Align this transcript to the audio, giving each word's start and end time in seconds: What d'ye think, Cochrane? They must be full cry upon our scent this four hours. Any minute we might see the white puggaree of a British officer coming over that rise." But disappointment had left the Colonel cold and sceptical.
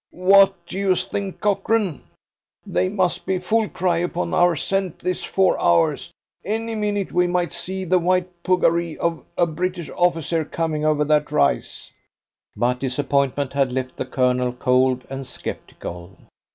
What 0.09 0.65
d'ye 0.65 0.95
think, 0.95 1.39
Cochrane? 1.41 2.01
They 2.65 2.89
must 2.89 3.23
be 3.23 3.37
full 3.37 3.69
cry 3.69 3.97
upon 3.99 4.33
our 4.33 4.55
scent 4.55 4.97
this 4.97 5.23
four 5.23 5.59
hours. 5.61 6.11
Any 6.43 6.73
minute 6.73 7.11
we 7.11 7.27
might 7.27 7.53
see 7.53 7.85
the 7.85 7.99
white 7.99 8.41
puggaree 8.41 8.97
of 8.97 9.23
a 9.37 9.45
British 9.45 9.91
officer 9.95 10.43
coming 10.43 10.83
over 10.83 11.05
that 11.05 11.31
rise." 11.31 11.91
But 12.55 12.79
disappointment 12.79 13.53
had 13.53 13.71
left 13.71 13.95
the 13.97 14.05
Colonel 14.05 14.53
cold 14.53 15.05
and 15.07 15.23
sceptical. 15.23 16.17